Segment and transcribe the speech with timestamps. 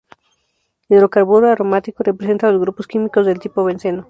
[0.89, 3.99] Hidrocarburo aromático, representa los grupos químicos del tipo benceno.